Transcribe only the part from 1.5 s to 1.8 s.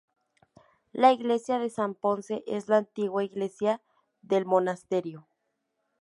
de